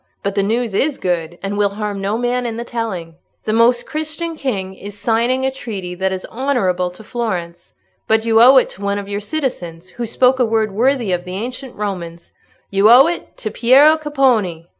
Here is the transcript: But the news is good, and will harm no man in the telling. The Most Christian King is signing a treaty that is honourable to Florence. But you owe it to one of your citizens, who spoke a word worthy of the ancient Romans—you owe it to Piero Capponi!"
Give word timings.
But 0.23 0.33
the 0.33 0.41
news 0.41 0.73
is 0.73 0.97
good, 0.97 1.37
and 1.43 1.59
will 1.59 1.69
harm 1.69 2.01
no 2.01 2.17
man 2.17 2.47
in 2.47 2.57
the 2.57 2.63
telling. 2.63 3.17
The 3.43 3.53
Most 3.53 3.85
Christian 3.85 4.35
King 4.35 4.73
is 4.73 4.97
signing 4.97 5.45
a 5.45 5.51
treaty 5.51 5.93
that 5.93 6.11
is 6.11 6.25
honourable 6.31 6.89
to 6.89 7.03
Florence. 7.03 7.75
But 8.07 8.25
you 8.25 8.41
owe 8.41 8.57
it 8.57 8.69
to 8.69 8.81
one 8.81 8.97
of 8.97 9.07
your 9.07 9.19
citizens, 9.21 9.89
who 9.89 10.07
spoke 10.07 10.39
a 10.39 10.43
word 10.45 10.71
worthy 10.71 11.11
of 11.11 11.23
the 11.23 11.35
ancient 11.35 11.75
Romans—you 11.75 12.89
owe 12.89 13.05
it 13.05 13.37
to 13.37 13.51
Piero 13.51 13.95
Capponi!" 13.95 14.65